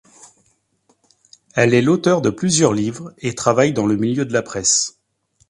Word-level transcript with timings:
Elle 1.53 1.75
est 1.75 1.83
l'auteur 1.83 2.23
de 2.23 2.31
plusieurs 2.31 2.73
livres 2.73 3.13
et 3.19 3.35
travaille 3.35 3.71
dans 3.71 3.85
le 3.85 3.97
milieu 3.97 4.25
de 4.25 4.33
la 4.33 4.41
presse. 4.41 4.99